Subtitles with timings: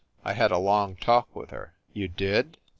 [0.25, 2.57] I had a long talk with her." "You did